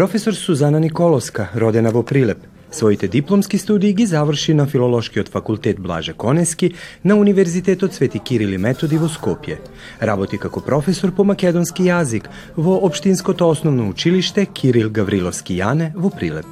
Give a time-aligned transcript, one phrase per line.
[0.00, 2.38] Професор Сузана Николовска, родена во Прилеп,
[2.70, 6.72] Своите дипломски студии ги заврши на Филолошкиот факултет Блаже Конески
[7.04, 9.58] на Универзитетот Свети Кирил и Методи во Скопје.
[10.00, 16.48] Работи како професор по македонски јазик во Обштинското основно училиште Кирил Гавриловски Јане во Прилеп.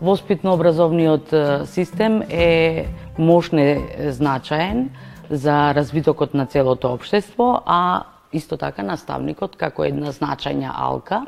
[0.00, 1.34] Воспитно-образовниот
[1.68, 3.84] систем е мощне
[4.16, 4.88] значаен
[5.28, 11.24] за развитокот на целото општество, а исто така наставникот како една значајна алка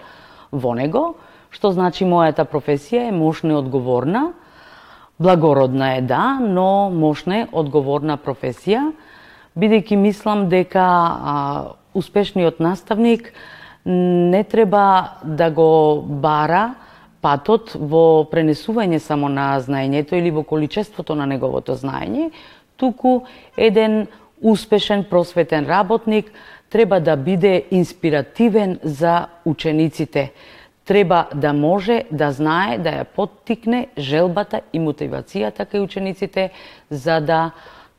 [0.53, 1.15] во него,
[1.51, 4.33] што значи мојата професија е мошна и одговорна,
[5.19, 8.91] благородна е да, но мошна е одговорна професија,
[9.59, 11.35] бидејќи мислам дека а,
[11.95, 13.33] успешниот наставник
[13.85, 16.75] не треба да го бара
[17.21, 22.31] патот во пренесување само на знаењето или во количеството на неговото знаење,
[22.77, 23.27] туку
[23.57, 24.07] еден
[24.43, 26.33] успешен просветен работник
[26.71, 30.33] треба да биде инспиративен за учениците.
[30.85, 36.51] Треба да може да знае да ја поттикне желбата и мотивацијата кај учениците
[36.91, 37.51] за да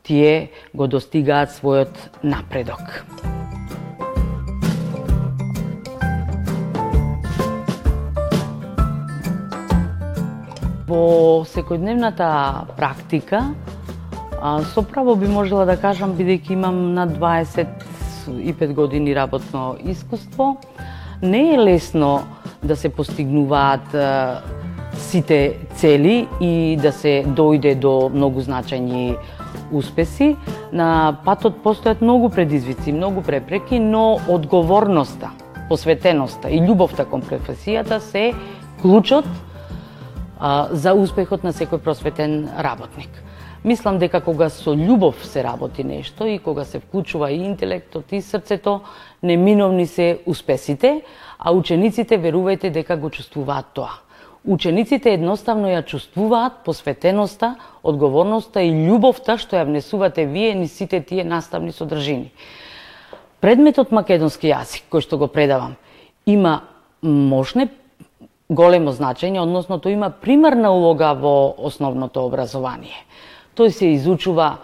[0.03, 3.05] тие го достигаат својот напредок.
[10.87, 13.53] Во секојдневната практика,
[14.73, 20.57] со право би можела да кажам, бидејќи имам на 25 години работно искуство.
[21.21, 22.23] Не е лесно
[22.63, 23.95] да се постигнуваат
[24.97, 29.15] сите цели и да се дојде до многу значајни
[29.71, 30.35] успеси.
[30.73, 35.29] На патот постојат многу предизвици, многу препреки, но одговорноста,
[35.69, 38.33] посветеноста и љубовта кон професијата се
[38.81, 39.25] клучот
[40.39, 43.09] а, за успехот на секој просветен работник.
[43.63, 48.21] Мислам дека кога со љубов се работи нешто и кога се вклучува и интелектот и
[48.21, 48.81] срцето,
[49.23, 51.03] неминовни се успесите,
[51.37, 54.01] а учениците верувајте дека го чувствуваат тоа.
[54.45, 61.23] Учениците едноставно ја чувствуваат посветеноста, одговорноста и љубовта што ја внесувате вие ни сите тие
[61.23, 62.31] наставни содржини.
[63.41, 65.77] Предметот македонски јазик кој што го предавам
[66.25, 66.63] има
[67.01, 67.69] мощне
[68.49, 73.05] големо значење, односно тој има примарна улога во основното образование.
[73.61, 74.57] Тој се изучува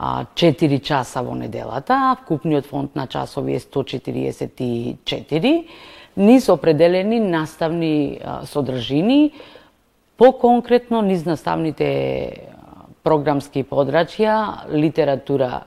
[0.00, 5.64] 4 часа во неделата, вкупниот фонд на часови е 144,
[6.16, 9.32] низ определени наставни содржини,
[10.16, 12.48] по-конкретно низ наставните
[13.04, 15.66] програмски подрачја, литература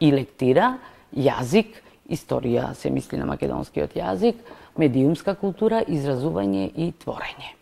[0.00, 0.80] и лектира,
[1.14, 1.78] јазик,
[2.10, 4.34] историја се мисли на македонскиот јазик,
[4.74, 7.54] медиумска култура, изразување и творење.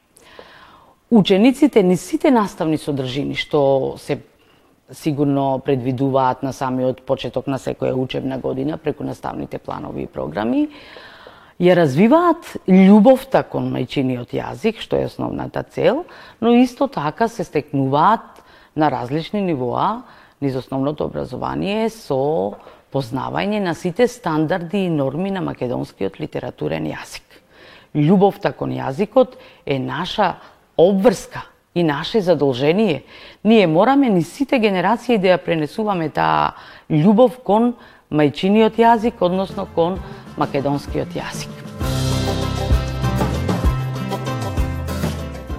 [1.11, 4.17] Учениците ни сите наставни содржини што се
[4.93, 10.69] сигурно предвидуваат на самиот почеток на секоја учебна година преку наставните планови и програми,
[11.61, 16.05] ја развиваат љубовта кон мајчиниот јазик, што е основната цел,
[16.41, 18.43] но исто така се стекнуваат
[18.77, 20.03] на различни нивоа
[20.41, 22.55] низ основното образование со
[22.95, 27.27] познавање на сите стандарди и норми на македонскиот литературен јазик.
[27.95, 30.37] Љубовта кон јазикот е наша
[30.79, 31.43] обврска
[31.79, 33.03] и наше задолжение.
[33.45, 36.59] Ние мораме ни сите генерации да ја пренесуваме таа
[36.91, 37.77] љубов кон
[38.11, 40.01] мајчиниот јазик, односно кон
[40.37, 41.55] македонскиот јазик.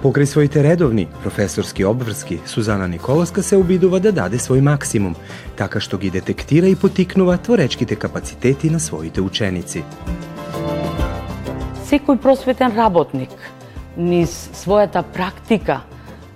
[0.02, 5.16] Покрај своите редовни професорски обврски, Сузана Николовска се обидува да даде свој максимум,
[5.56, 9.84] така што ги детектира и потикнува творечките капацитети на своите ученици.
[11.88, 13.32] Секој просветен работник
[13.96, 15.80] низ својата практика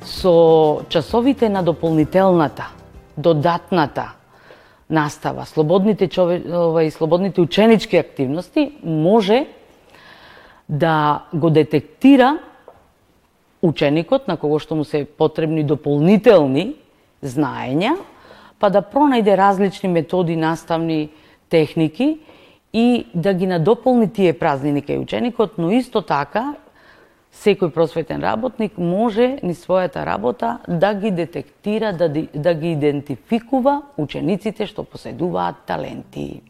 [0.04, 2.68] со часовите на дополнителната,
[3.16, 4.12] додатната
[4.90, 6.42] настава, слободните чове,
[6.82, 9.46] и слободните ученички активности може
[10.68, 12.38] да го детектира
[13.62, 16.76] ученикот на кого што му се потребни дополнителни
[17.24, 17.96] знаења,
[18.60, 21.08] па да пронајде различни методи, наставни
[21.48, 22.18] техники
[22.72, 26.54] и да ги надополни тие празнини кај ученикот, но исто така
[27.34, 34.66] секој просветен работник може ни својата работа да ги детектира, да, да ги идентификува учениците
[34.66, 36.42] што поседуваат таленти.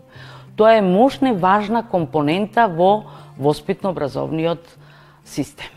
[0.57, 3.05] Тоа е мощна важна компонента во
[3.39, 4.63] воспитно-образовниот
[5.25, 5.73] систем.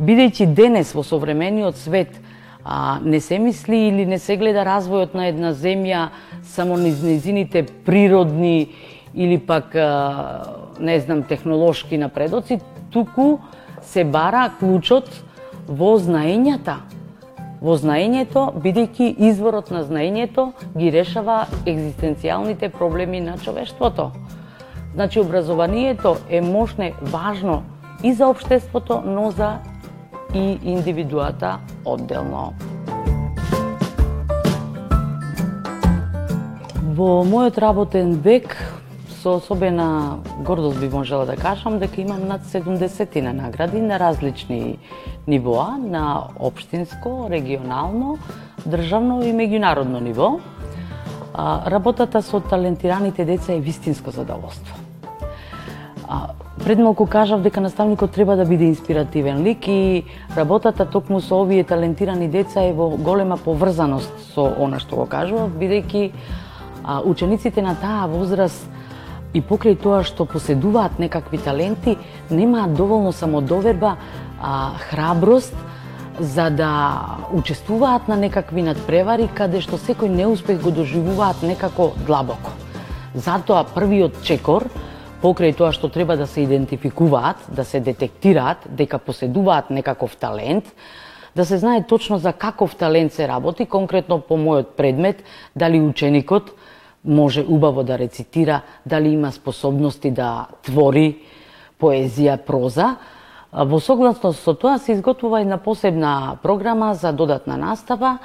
[0.00, 2.16] Бидејќи денес во современиот свет
[2.64, 6.08] а, не се мисли или не се гледа развојот на една земја
[6.44, 8.72] само низ низините природни
[9.14, 10.42] или пак а,
[10.80, 12.60] не знам технолошки напредоци,
[12.92, 13.38] туку
[13.86, 15.08] се бара клучот
[15.68, 16.80] во знаењата.
[17.62, 24.10] Во знаењето, бидејќи изворот на знаењето ги решава екзистенцијалните проблеми на човештвото.
[24.94, 27.62] Значи, образованието е можне важно
[28.02, 29.58] и за обштеството, но за
[30.34, 32.52] и индивидуата одделно.
[36.96, 38.56] Во мојот работен век,
[39.26, 44.78] со особена гордост би можела да кажам дека имам над 70 на награди на различни
[45.26, 48.18] нивоа, на општинско, регионално,
[48.68, 50.38] државно и меѓународно ниво.
[51.66, 54.76] Работата со талентираните деца е вистинско задоволство.
[56.64, 60.04] Пред малку кажав дека наставникот треба да биде инспиративен лик и
[60.36, 65.50] работата токму со овие талентирани деца е во голема поврзаност со она што го кажував,
[65.50, 66.12] бидејќи
[67.04, 68.75] учениците на таа возраст
[69.36, 71.96] и покрај тоа што поседуваат некакви таленти,
[72.30, 73.96] немаат доволно самодоверба,
[74.40, 75.54] а, храброст
[76.18, 76.70] за да
[77.32, 82.54] учествуваат на некакви надпревари каде што секој неуспех го доживуваат некако длабоко.
[83.14, 84.70] Затоа првиот чекор
[85.20, 90.64] покрај тоа што треба да се идентификуваат, да се детектираат дека поседуваат некаков талент,
[91.36, 95.22] да се знае точно за каков талент се работи, конкретно по мојот предмет,
[95.56, 96.52] дали ученикот
[97.06, 101.16] може убаво да рецитира, дали има способности да твори
[101.80, 102.96] поезија, проза.
[103.52, 108.18] Во согласност со тоа се изготвува една посебна програма за додатна настава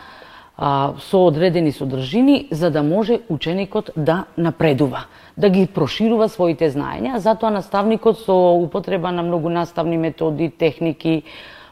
[1.00, 5.06] со одредени содржини за да може ученикот да напредува,
[5.38, 7.18] да ги проширува своите знаења.
[7.18, 11.24] Затоа наставникот со употреба на многу наставни методи, техники,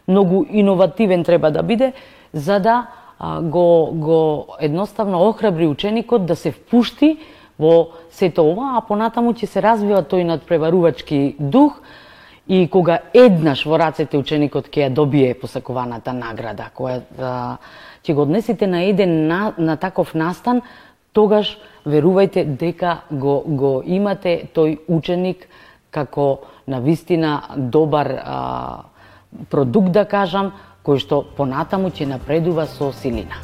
[0.07, 1.93] многу иновативен треба да биде
[2.33, 2.87] за да
[3.41, 7.17] го, го едноставно охрабри ученикот да се впушти
[7.59, 11.81] во сето ова, а понатаму ќе се развива тој надпреварувачки дух
[12.47, 17.03] и кога еднаш во рацете ученикот ќе ја добие посакуваната награда, која
[18.03, 20.61] ќе го однесете на еден на, на таков настан,
[21.11, 25.47] тогаш верувајте дека го, го имате тој ученик
[25.91, 28.37] како на вистина добар а,
[29.49, 30.53] продукт да кажам,
[30.89, 33.37] кој што понатаму ќе напредува со силина.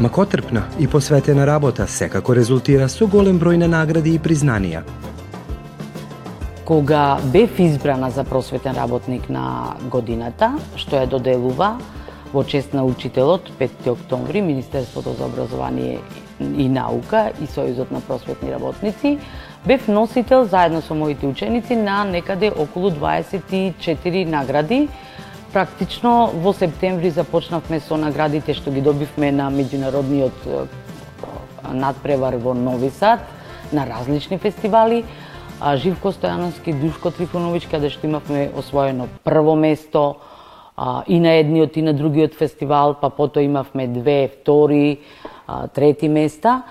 [0.00, 4.84] Макотрпна и посветена работа секако резултира со голем број на награди и признанија.
[6.64, 11.74] Кога бев избрана за просветен работник на годината, што ја доделува
[12.32, 15.98] во чест на учителот 5 октомври Министерството за образование
[16.38, 19.18] и наука и Сојузот на просветни работници,
[19.66, 24.88] бев носител заедно со моите ученици на некаде околу 24 награди.
[25.52, 30.68] Практично во септември започнавме со наградите што ги добивме на меѓународниот
[31.72, 33.20] надпревар во Нови Сад,
[33.72, 35.04] на различни фестивали.
[35.60, 40.16] Живко Стојановски, Душко Трифонович, каде што имавме освоено прво место,
[41.06, 45.00] и на едниот и на другиот фестивал, па потоа имавме две, втори,
[45.74, 46.62] трети места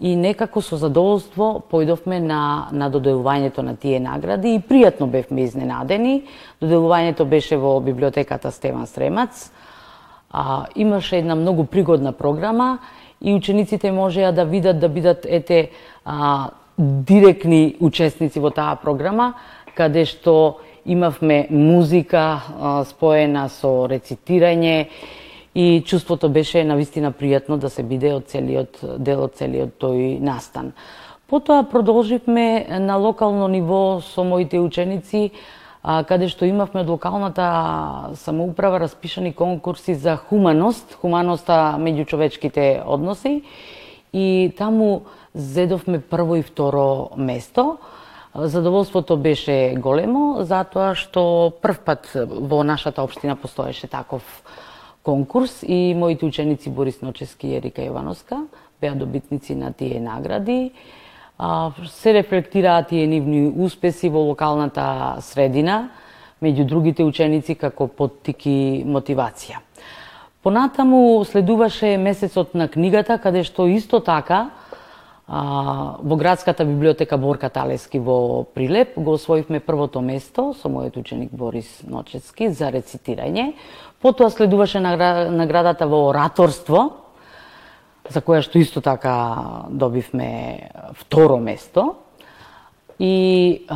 [0.00, 6.22] и некако со задоволство појдовме на, на доделувањето на тие награди и пријатно бевме изненадени.
[6.62, 9.50] Доделувањето беше во библиотеката Стеван Сремац.
[10.30, 12.78] А, имаше една многу пригодна програма
[13.20, 15.70] и учениците можеа да видат да бидат ете
[16.04, 19.34] а, директни учесници во таа програма,
[19.74, 24.86] каде што имавме музика а, споена со рецитирање
[25.54, 30.20] и чувството беше на вистина пријатно да се биде од целиот дел од целиот тој
[30.20, 30.72] настан.
[31.28, 35.30] Потоа продолживме на локално ниво со моите ученици,
[35.82, 43.42] а, каде што имавме од локалната самоуправа распишани конкурси за хуманост, хуманоста меѓу човечките односи
[44.12, 45.02] и таму
[45.34, 47.76] зедовме прво и второ место.
[48.34, 54.22] Задоволството беше големо, затоа што прв пат во нашата општина постоеше таков
[55.02, 58.46] конкурс и моите ученици Борис Ночески и Ерика Јовановска
[58.80, 60.72] беа добитници на тие награди.
[61.86, 65.90] се рефлектираа тие нивни успеси во локалната средина,
[66.42, 69.62] меѓу другите ученици како поттики мотивација.
[70.42, 74.50] Понатаму следуваше месецот на книгата, каде што исто така
[75.28, 81.34] а, во градската библиотека Борка Талески во Прилеп го освоивме првото место со мојот ученик
[81.36, 83.52] Борис Ночецки за рецитирање.
[84.00, 86.88] Потоа следуваше наградата во ораторство,
[88.08, 91.92] за која што исто така добивме второ место.
[92.98, 93.66] И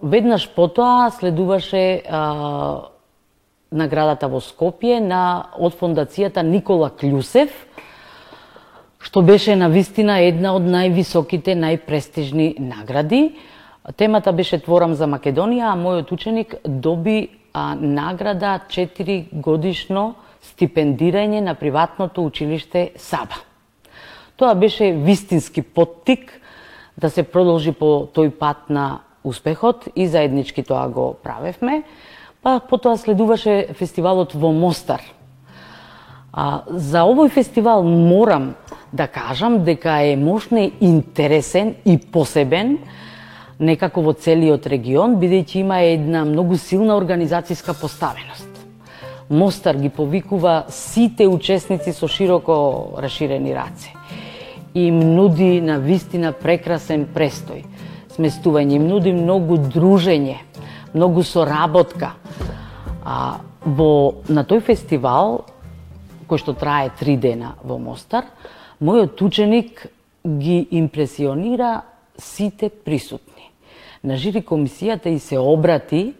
[0.00, 2.88] веднаш потоа следуваше а,
[3.70, 7.52] наградата во Скопје на од фондацијата Никола Клюсев,
[9.06, 13.36] што беше на вистина една од највисоките, најпрестижни награди.
[13.94, 21.54] Темата беше Творам за Македонија, а мојот ученик доби а, награда 4 годишно стипендирање на
[21.54, 23.38] приватното училиште Саба.
[24.36, 26.40] Тоа беше вистински поттик
[26.98, 31.84] да се продолжи по тој пат на успехот и заеднички тоа го правевме.
[32.42, 35.00] Па потоа следуваше фестивалот во Мостар.
[36.32, 38.56] А, за овој фестивал морам
[38.96, 42.78] да кажам дека е мощно интересен и посебен
[43.60, 48.48] некако во целиот регион, бидејќи има една многу силна организацијска поставеност.
[49.28, 53.90] Мостар ги повикува сите учесници со широко расширени раце.
[54.74, 57.64] И им нуди на вистина прекрасен престој.
[58.16, 60.36] Сместување, им нуди многу дружење,
[60.94, 62.12] многу соработка.
[63.04, 65.44] А, во, на тој фестивал,
[66.28, 68.28] кој што трае три дена во Мостар,
[68.82, 69.86] мојот ученик
[70.26, 71.82] ги импресионира
[72.18, 73.50] сите присутни.
[74.04, 76.14] На жири комисијата и се обрати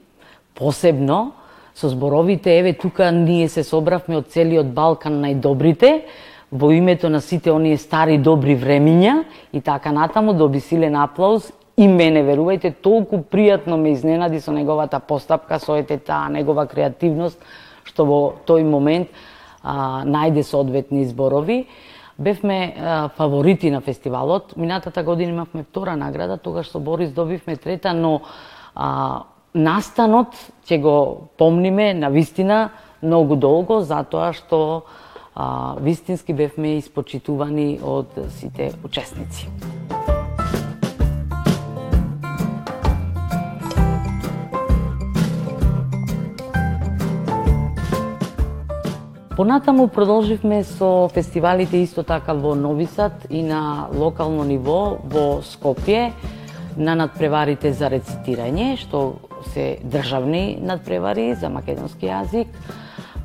[0.55, 1.33] посебно
[1.75, 6.07] со зборовите еве тука ние се собравме од целиот Балкан најдобрите
[6.53, 11.53] во името на сите оние стари добри времиња и така натаму да доби силен аплауз
[11.77, 17.39] и мене верувајте толку пријатно ме изненади со неговата постапка, со ете таа негова креативност
[17.85, 19.09] што во тој момент
[19.63, 21.67] а, најде соодветни зборови
[22.19, 24.57] Бевме а, фаворити на фестивалот.
[24.57, 28.21] Минатата година имавме втора награда, тогаш со Борис добивме трета, но
[28.75, 29.23] а,
[29.55, 32.71] настанот ќе го помниме на вистина
[33.03, 34.89] многу долго, затоа што
[35.35, 39.49] а, вистински бевме испочитувани од сите учесници.
[49.37, 56.15] Понатаму продолживме со фестивалите исто така во Нови Сад и на локално ниво во Скопје
[56.77, 59.21] на надпреварите за рецитирање, што
[59.53, 62.49] се државни надпревари за македонски јазик.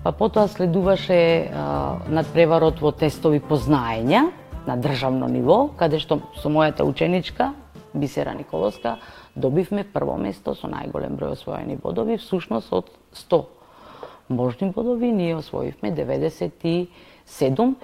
[0.03, 4.25] Па потоа следуваше а, надпреварот во тестови познаења
[4.67, 7.53] на државно ниво, каде што со мојата ученичка
[7.93, 8.97] Бисера Николовска
[9.35, 13.60] добивме прво место со најголем број освоени бодови, всушност од 100
[14.31, 17.75] можни бодови, ние освоивме 97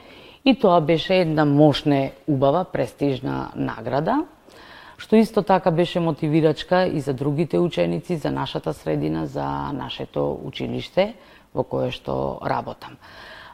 [0.46, 4.24] и тоа беше една мощна, убава, престижна награда,
[4.98, 11.14] што исто така беше мотивирачка и за другите ученици, за нашата средина, за нашето училиште
[11.54, 12.98] во кое што работам.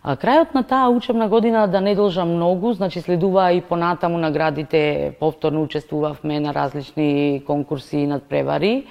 [0.04, 5.16] А, крајот на таа учебна година да не должа многу, значи следува и понатаму наградите,
[5.20, 8.88] повторно учествувавме на различни конкурси и надпревари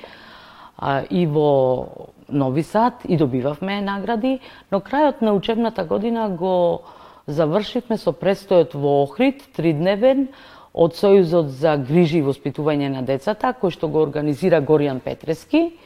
[0.79, 1.87] а, и во
[2.33, 4.41] Нови Сад и добивавме награди,
[4.73, 6.83] но крајот на учебната година го
[7.27, 10.29] завршивме со престојот во Охрид, тридневен,
[10.73, 15.77] од Сојузот за грижи и воспитување на децата, кој што го организира Горијан Петрески,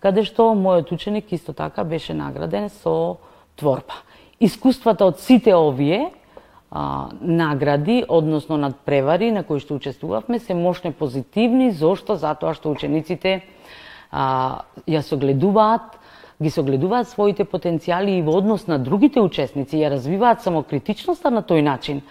[0.00, 3.16] каде што мојот ученик исто така беше награден со
[3.56, 4.04] творба.
[4.40, 6.12] Искуствата од сите овие
[6.70, 12.16] а, награди, односно надпревари на кои што учествувавме, се мощне позитивни, зошто?
[12.16, 13.42] Затоа што учениците
[14.10, 15.98] а, ја согледуваат,
[16.42, 21.62] ги согледуваат своите потенцијали и во однос на другите учесници, ја развиваат самокритичноста на тој
[21.62, 22.02] начин,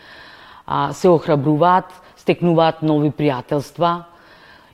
[0.66, 4.06] а, се охрабруваат, стекнуваат нови пријателства,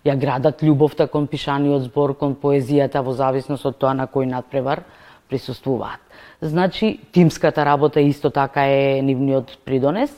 [0.05, 4.83] ја градат љубовта кон пишаниот збор, кон поезијата во зависност од тоа на кој надпревар
[5.29, 5.99] присуствуваат.
[6.41, 10.11] Значи, тимската работа исто така е нивниот придонес.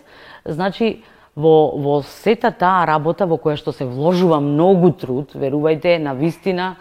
[0.46, 1.04] Значи,
[1.38, 6.76] во, во сета таа работа во која што се вложува многу труд, верувајте, на вистина,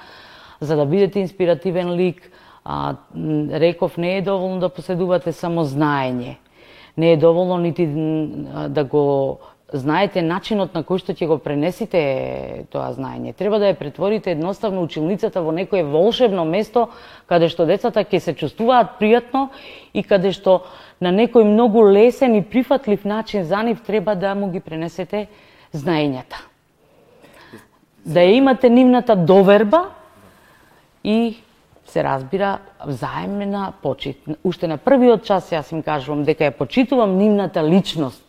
[0.61, 2.31] за да бидете инспиративен лик,
[2.65, 2.97] а,
[3.61, 6.39] реков, не е доволно да поседувате само знаење.
[6.97, 7.87] Не е доволно нити
[8.69, 9.05] да го
[9.73, 13.35] знаете начинот на кој што ќе го пренесите тоа знаење.
[13.35, 16.87] Треба да ја претворите едноставно училницата во некое волшебно место
[17.27, 19.49] каде што децата ќе се чувствуваат пријатно
[19.93, 20.63] и каде што
[21.01, 25.27] на некој многу лесен и прифатлив начин за нив треба да му ги пренесете
[25.75, 26.41] знаењата.
[28.05, 29.91] Да ја имате нивната доверба
[31.05, 31.37] и
[31.87, 34.17] се разбира взаемна почит.
[34.45, 38.23] Уште на првиот час јас им кажувам дека ја почитувам нивната личност.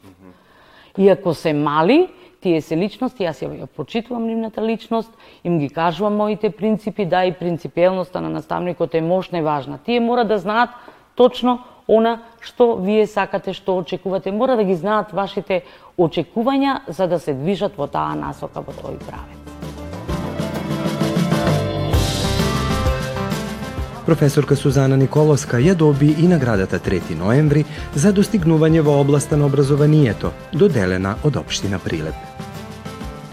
[0.97, 2.09] Иако се мали,
[2.41, 5.11] тие се личности, јас ја почитувам нивната личност,
[5.43, 9.77] им ги кажувам моите принципи, да и принципиелноста на наставникот е мощна и важна.
[9.77, 10.69] Тие мора да знаат
[11.15, 14.31] точно она што вие сакате, што очекувате.
[14.31, 15.63] Мора да ги знаат вашите
[15.97, 19.47] очекувања за да се движат во таа насока во тој правец.
[24.07, 27.65] Професорка Сузана Николовска ја доби и наградата 3 ноември
[27.95, 32.15] за достигнување во областа на образованието, доделена од Обштина Прилеп.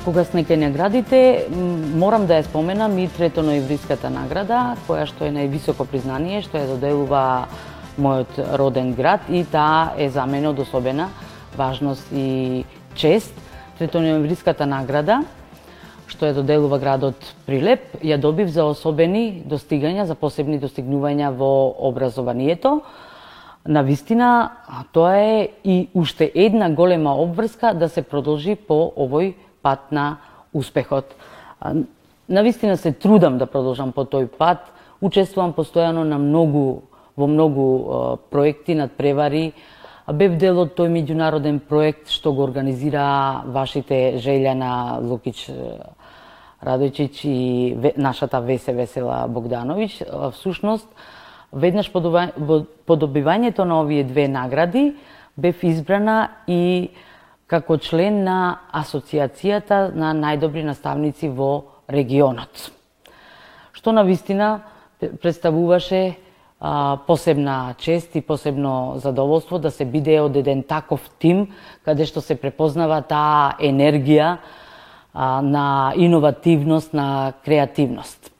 [0.04, 1.46] Кога снеке наградите,
[1.94, 6.75] морам да ја споменам и трето ноемвриската награда, која што е највисоко признание, што ја
[6.75, 7.46] доделува
[7.98, 11.08] мојот роден град и таа е за мене од особена
[11.56, 13.34] важност и чест.
[13.78, 15.22] Третоноемвриската награда,
[16.06, 22.80] што ја доделува градот Прилеп, ја добив за особени достигања, за посебни достигнувања во образованието.
[23.66, 24.50] На вистина,
[24.92, 30.16] тоа е и уште една голема обврска да се продолжи по овој пат на
[30.52, 31.14] успехот.
[32.28, 34.70] На вистина се трудам да продолжам по тој пат.
[35.00, 36.82] Учествувам постојано на многу
[37.16, 39.52] во многу проекти над превари.
[40.12, 45.49] Бев дел од тој меѓународен проект што го организира вашите Желјана Лукич
[46.64, 50.30] Радојчич и нашата Весе Весела Богдановиќ.
[50.33, 50.88] Всушност,
[51.52, 52.00] веднаш по
[52.97, 54.94] добивањето на овие две награди
[55.37, 56.90] бев избрана и
[57.47, 62.71] како член на Асоциацијата на најдобри наставници во регионот.
[63.73, 64.64] Што на вистина
[65.00, 66.16] представуваше
[66.61, 71.49] а, посебна чест и посебно задоволство да се биде од еден таков тим
[71.84, 74.37] каде што се препознава таа енергија
[75.14, 78.30] а, на иновативност, на креативност.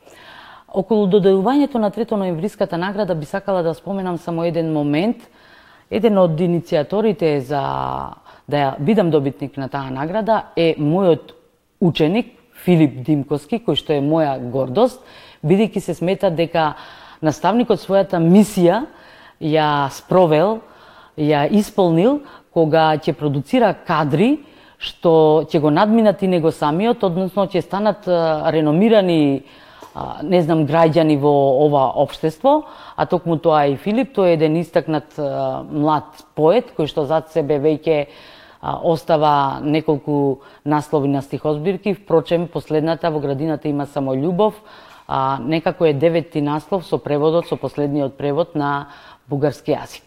[0.75, 5.16] Околу доделувањето на трето ноемвриската награда би сакала да споменам само еден момент.
[5.90, 7.61] Еден од иницијаторите за
[8.49, 11.33] да ја бидам добитник на таа награда е мојот
[11.80, 15.00] ученик Филип Димковски, кој што е моја гордост,
[15.44, 16.75] бидејќи се смета дека
[17.25, 18.85] наставникот својата мисија
[19.40, 20.61] ја спровел,
[21.16, 22.21] ја исполнил
[22.54, 24.45] кога ќе продуцира кадри
[24.85, 29.45] што ќе го надминат и него самиот, односно ќе станат реномирани
[30.26, 31.32] не знам граѓани во
[31.65, 32.65] ова општество,
[32.97, 35.15] а токму тоа и Филип, тој е еден истакнат
[35.71, 38.06] млад поет кој што зад себе веќе
[38.82, 44.54] остава неколку наслови на стихозбирки, впрочем последната во градината има само љубов,
[45.08, 48.88] а некако е деветти наслов со преводот, со последниот превод на
[49.28, 50.04] бугарски јазик.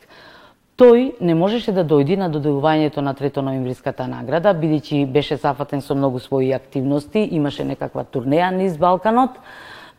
[0.77, 5.95] Тој не можеше да дојди на доделувањето на трето ноемвриската награда, бидејќи беше зафатен со
[5.95, 9.39] многу своји активности, имаше некаква турнеја низ Балканот,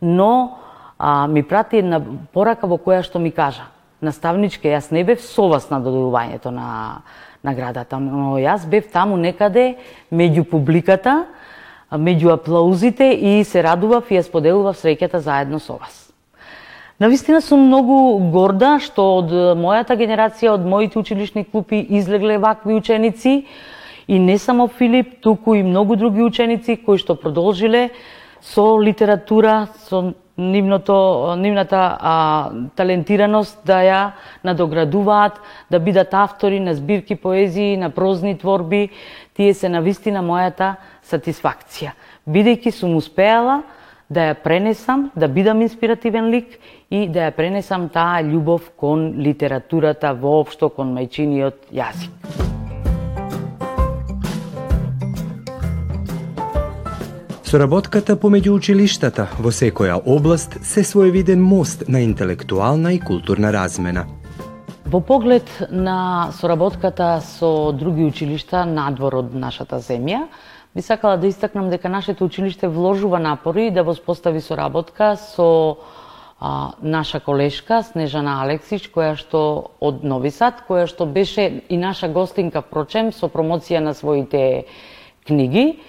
[0.01, 0.57] но
[0.97, 1.99] а, ми прати една
[2.33, 3.67] порака во која што ми кажа,
[4.01, 7.01] наставничке, јас не бев со вас на доделувањето на
[7.43, 9.75] наградата, но јас бев таму некаде
[10.11, 11.25] меѓу публиката,
[11.97, 16.09] меѓу аплаузите и се радував и ја споделував среќата заедно со вас.
[16.99, 23.45] Навистина сум многу горда што од мојата генерација, од моите училишни клупи излегле вакви ученици
[24.07, 27.89] и не само Филип, туку и многу други ученици кои што продолжиле
[28.41, 34.01] со литература, со нивното, нивната а, талентираност да ја
[34.43, 35.39] надоградуваат,
[35.71, 38.89] да бидат автори на збирки поезии, на прозни творби,
[39.35, 40.75] тие се на вистина мојата
[41.09, 41.93] сатисфакција.
[42.27, 43.61] Бидејќи сум успеала
[44.09, 46.57] да ја пренесам, да бидам инспиративен лик
[46.89, 52.47] и да ја пренесам таа љубов кон литературата воопшто, кон мајчиниот јазик.
[57.49, 64.03] Соработката помеѓу училиштата во секоја област се своевиден мост на интелектуална и културна размена.
[64.85, 70.27] Во поглед на соработката со други училишта надвор од нашата земја,
[70.75, 75.77] би сакала да истакнам дека нашето училиште вложува напори да воспостави соработка со
[76.39, 82.07] а, наша колешка Снежана Алексич, која што од Нови Сад, која што беше и наша
[82.07, 84.65] гостинка, прочем со промоција на своите
[85.27, 85.79] книги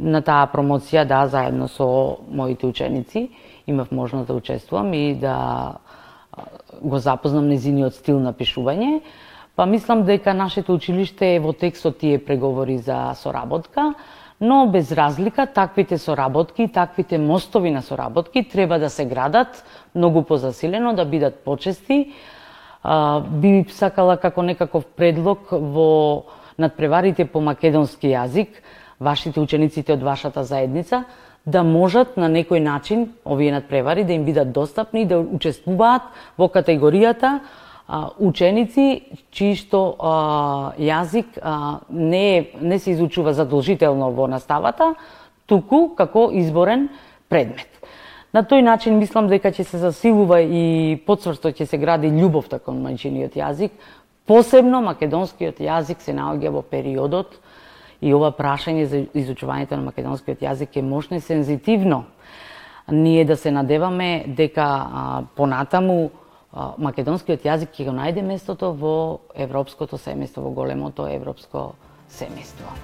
[0.00, 3.28] на таа промоција, да, заедно со моите ученици,
[3.66, 5.76] имав можност да учествувам и да
[6.82, 9.02] го запознам незиниот стил на пишување.
[9.56, 13.94] Па мислам дека нашето училиште е во текстот тие преговори за соработка,
[14.40, 20.94] но без разлика таквите соработки, таквите мостови на соработки треба да се градат многу позасилено,
[20.94, 22.12] да бидат почести.
[23.30, 26.24] би сакала како некаков предлог во
[26.58, 28.48] надпреварите по македонски јазик,
[29.00, 31.04] вашите учениците од вашата заедница
[31.46, 36.02] да можат на некој начин овие надпревари да им бидат достапни и да учествуваат
[36.38, 37.40] во категоријата
[37.90, 39.02] а, ученици
[39.34, 40.12] чиј што а,
[40.78, 44.94] јазик а, не, не се изучува задолжително во наставата,
[45.50, 46.88] туку како изборен
[47.28, 47.66] предмет.
[48.30, 52.78] На тој начин мислам дека ќе се засилува и подсврсто ќе се гради љубовта кон
[52.84, 53.74] мајчиниот јазик,
[54.22, 57.40] посебно македонскиот јазик се наоѓа во периодот
[58.00, 62.04] и ова прашање за изучувањето на македонскиот јазик е мощно и сензитивно.
[62.86, 68.96] Ние да се надеваме дека а, понатаму а, македонскиот јазик ќе го најде местото во
[69.34, 71.72] европското семејство, во големото европско
[72.10, 72.74] семејство.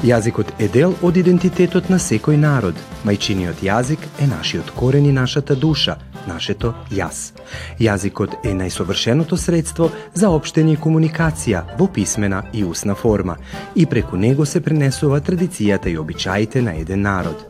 [0.00, 2.78] Јазикот е дел од идентитетот на секој народ.
[3.04, 7.34] Мајчиниот јазик е нашиот корен и нашата душа, нашето јас.
[7.76, 13.36] Јазикот е најсовршеното средство за општење и комуникација во писмена и усна форма
[13.74, 17.49] и преку него се пренесува традицијата и обичаите на еден народ.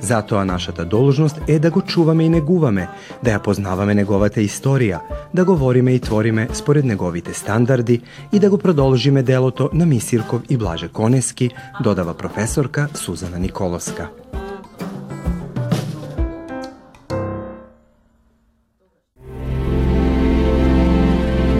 [0.00, 2.88] Затоа нашата должност е да го чуваме и негуваме,
[3.24, 5.00] да ја познаваме неговата историја,
[5.34, 8.00] да говориме и твориме според неговите стандарди
[8.32, 14.08] и да го продолжиме делото на Мисирков и Блаже Конески, додава професорка Сузана Николовска.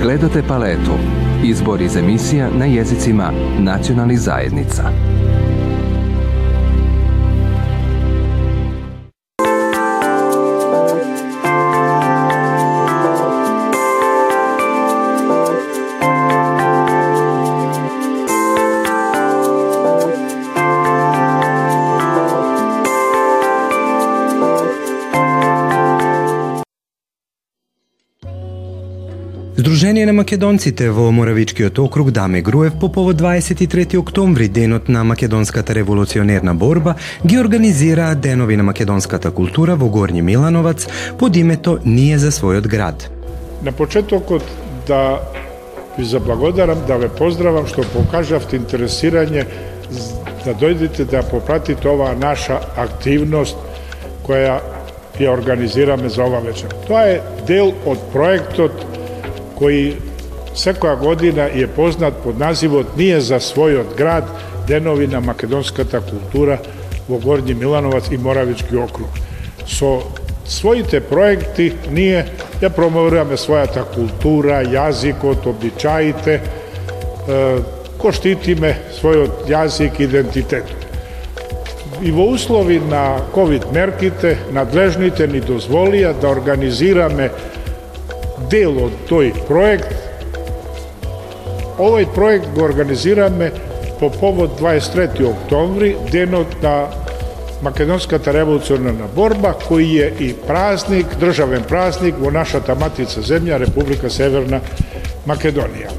[0.01, 0.95] Гледате палету.
[1.45, 3.29] Избор из емисија на језицима
[3.61, 4.89] националних заедница.
[29.79, 35.75] Сдружение на македонците во Моравичкиот округ Даме Груев по повод 23 октомври, денот на македонската
[35.75, 36.95] револуционерна борба,
[37.27, 40.87] ги организира Денови на македонската култура во Горни Милановац
[41.19, 43.11] под името Ние за својот град.
[43.63, 44.43] На почетокот
[44.87, 45.21] да
[45.99, 49.47] ви заблагодарам, да ве поздравам што покажавте интересирање
[50.43, 53.55] да дојдете да попратите оваа наша активност
[54.27, 54.59] која
[55.23, 56.75] ја организираме за ова вечер.
[56.91, 58.98] Тоа е дел од проектот
[59.59, 59.97] кој
[60.55, 64.25] секоја година е познат под називот Ние за својот град,
[64.67, 66.59] денови на македонската култура
[67.09, 69.09] во Горни Милановац и Моравички округ.
[69.67, 70.03] Со
[70.45, 72.25] своите проекти ние
[72.61, 76.41] ја промовираме својата култура, јазикот, обичаите,
[77.99, 80.65] ко штитиме својот јазик, идентитет.
[82.03, 87.31] И во услови на COVID мерките, надлежните ни дозволија да организираме
[88.51, 89.93] дел од тој проект.
[91.79, 93.53] Овој проект го организираме
[94.01, 95.25] по повод 23.
[95.31, 96.89] октомври, денот на
[97.63, 104.61] Македонската револуционарна борба, кој е и празник, државен празник во нашата матица земја, Република Северна
[105.27, 105.91] Македонија.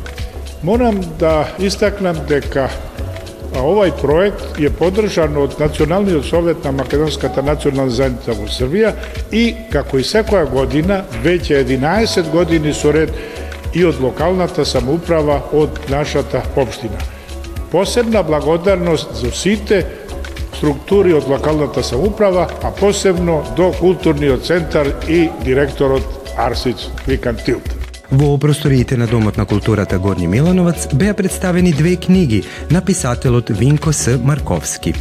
[0.64, 2.70] Морам да истакнам дека
[3.56, 8.94] а овај проект е поддржан од Националниот совет на Македонската национална заедница во Србија
[9.32, 13.14] и, како и секоја година, веќе 11 години со ред
[13.74, 17.00] и од локалната самоуправа од нашата општина.
[17.72, 19.84] Посебна благодарност за сите
[20.58, 26.04] структури од локалната самоуправа, а посебно до културниот центар и директорот
[26.38, 27.79] Арсич Викантилт.
[28.12, 33.93] Во просториите на Домот на културата Горни Милановац беа представени две книги на писателот Винко
[33.93, 34.17] С.
[34.17, 34.95] Марковски.